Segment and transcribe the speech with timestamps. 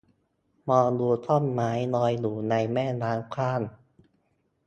[0.69, 3.61] มองดูท่อนไม้ลอยอยู่ในแม่น้ำกว้าง